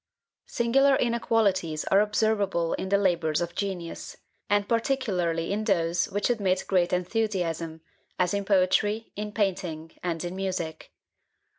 Singular 0.47 0.95
inequalities 0.95 1.85
are 1.91 1.99
observable 2.01 2.73
in 2.73 2.89
the 2.89 2.97
labours 2.97 3.39
of 3.39 3.53
genius; 3.53 4.17
and 4.49 4.67
particularly 4.67 5.53
in 5.53 5.65
those 5.65 6.05
which 6.05 6.27
admit 6.31 6.63
great 6.67 6.91
enthusiasm, 6.91 7.81
as 8.17 8.33
in 8.33 8.43
poetry, 8.43 9.11
in 9.15 9.31
painting, 9.31 9.91
and 10.01 10.23
in 10.25 10.35
music. 10.35 10.91